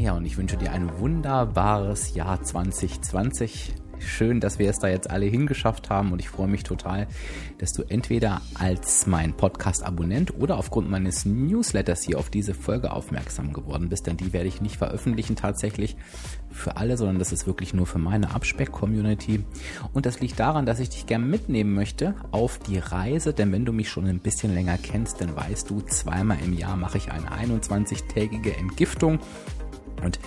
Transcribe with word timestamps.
ich 0.00 0.38
wünsche 0.38 0.56
dir 0.56 0.72
ein 0.72 0.98
wunderbares 0.98 2.14
Jahr 2.14 2.42
2020. 2.42 3.74
Schön, 3.98 4.40
dass 4.40 4.58
wir 4.58 4.70
es 4.70 4.78
da 4.78 4.88
jetzt 4.88 5.10
alle 5.10 5.26
hingeschafft 5.26 5.90
haben 5.90 6.12
und 6.12 6.20
ich 6.20 6.30
freue 6.30 6.48
mich 6.48 6.62
total, 6.62 7.06
dass 7.58 7.74
du 7.74 7.82
entweder 7.82 8.40
als 8.54 9.06
mein 9.06 9.34
Podcast-Abonnent 9.34 10.40
oder 10.40 10.56
aufgrund 10.56 10.88
meines 10.88 11.26
Newsletters 11.26 12.02
hier 12.02 12.18
auf 12.18 12.30
diese 12.30 12.54
Folge 12.54 12.92
aufmerksam 12.92 13.52
geworden 13.52 13.90
bist, 13.90 14.06
denn 14.06 14.16
die 14.16 14.32
werde 14.32 14.48
ich 14.48 14.62
nicht 14.62 14.78
veröffentlichen 14.78 15.36
tatsächlich 15.36 15.98
für 16.50 16.78
alle, 16.78 16.96
sondern 16.96 17.18
das 17.18 17.30
ist 17.30 17.46
wirklich 17.46 17.74
nur 17.74 17.86
für 17.86 17.98
meine 17.98 18.34
Abspeck-Community. 18.34 19.44
Und 19.92 20.06
das 20.06 20.18
liegt 20.20 20.40
daran, 20.40 20.64
dass 20.64 20.80
ich 20.80 20.88
dich 20.88 21.04
gerne 21.04 21.26
mitnehmen 21.26 21.74
möchte 21.74 22.14
auf 22.30 22.58
die 22.58 22.78
Reise, 22.78 23.34
denn 23.34 23.52
wenn 23.52 23.66
du 23.66 23.72
mich 23.72 23.90
schon 23.90 24.06
ein 24.06 24.20
bisschen 24.20 24.54
länger 24.54 24.78
kennst, 24.78 25.20
dann 25.20 25.36
weißt 25.36 25.68
du, 25.68 25.82
zweimal 25.82 26.38
im 26.42 26.54
Jahr 26.54 26.78
mache 26.78 26.96
ich 26.96 27.12
eine 27.12 27.30
21-tägige 27.32 28.56
Entgiftung 28.56 29.18
und 30.02 30.18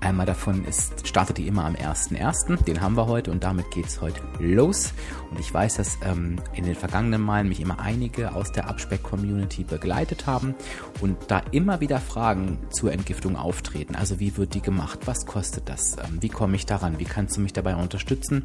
Einmal 0.00 0.26
davon 0.26 0.64
ist, 0.64 1.08
startet 1.08 1.38
die 1.38 1.48
immer 1.48 1.64
am 1.64 1.74
1.1., 1.74 2.62
den 2.64 2.80
haben 2.80 2.96
wir 2.96 3.08
heute 3.08 3.32
und 3.32 3.42
damit 3.42 3.72
geht's 3.72 4.00
heute 4.00 4.20
los. 4.38 4.92
Und 5.30 5.40
ich 5.40 5.52
weiß, 5.52 5.74
dass 5.74 5.98
ähm, 6.04 6.36
in 6.54 6.64
den 6.64 6.76
vergangenen 6.76 7.20
Malen 7.20 7.48
mich 7.48 7.60
immer 7.60 7.80
einige 7.80 8.32
aus 8.32 8.52
der 8.52 8.68
Abspeck-Community 8.68 9.64
begleitet 9.64 10.26
haben 10.26 10.54
und 11.00 11.16
da 11.26 11.42
immer 11.50 11.80
wieder 11.80 11.98
Fragen 11.98 12.58
zur 12.70 12.92
Entgiftung 12.92 13.34
auftreten. 13.34 13.96
Also 13.96 14.20
wie 14.20 14.36
wird 14.36 14.54
die 14.54 14.62
gemacht? 14.62 15.00
Was 15.06 15.26
kostet 15.26 15.68
das? 15.68 15.96
Ähm, 15.96 16.18
wie 16.20 16.28
komme 16.28 16.54
ich 16.54 16.64
daran? 16.64 17.00
Wie 17.00 17.04
kannst 17.04 17.36
du 17.36 17.40
mich 17.40 17.52
dabei 17.52 17.74
unterstützen? 17.74 18.44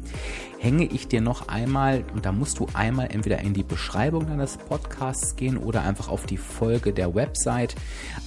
Hänge 0.58 0.86
ich 0.86 1.06
dir 1.06 1.20
noch 1.20 1.46
einmal, 1.46 2.04
und 2.14 2.26
da 2.26 2.32
musst 2.32 2.58
du 2.58 2.66
einmal 2.74 3.08
entweder 3.12 3.38
in 3.38 3.54
die 3.54 3.62
Beschreibung 3.62 4.26
deines 4.26 4.56
Podcasts 4.56 5.36
gehen 5.36 5.56
oder 5.56 5.82
einfach 5.82 6.08
auf 6.08 6.26
die 6.26 6.36
Folge 6.36 6.92
der 6.92 7.14
Website, 7.14 7.76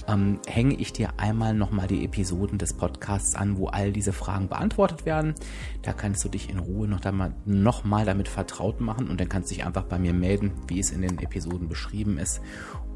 ähm, 0.08 0.40
hänge 0.46 0.74
ich 0.76 0.94
dir 0.94 1.10
einmal 1.18 1.52
nochmal 1.52 1.88
die 1.88 2.04
Episoden 2.04 2.56
des 2.56 2.72
Podcasts 2.72 3.17
Podcasts 3.18 3.34
an, 3.34 3.58
wo 3.58 3.66
all 3.66 3.92
diese 3.92 4.12
Fragen 4.12 4.48
beantwortet 4.48 5.04
werden. 5.04 5.34
Da 5.82 5.92
kannst 5.92 6.24
du 6.24 6.28
dich 6.28 6.50
in 6.50 6.58
Ruhe 6.58 6.86
noch, 6.86 7.00
da 7.00 7.12
noch 7.44 7.84
mal 7.84 8.04
damit 8.04 8.28
vertraut 8.28 8.80
machen 8.80 9.08
und 9.08 9.20
dann 9.20 9.28
kannst 9.28 9.50
du 9.50 9.54
dich 9.54 9.64
einfach 9.64 9.84
bei 9.84 9.98
mir 9.98 10.12
melden, 10.12 10.52
wie 10.68 10.78
es 10.78 10.90
in 10.90 11.02
den 11.02 11.18
Episoden 11.18 11.68
beschrieben 11.68 12.18
ist. 12.18 12.40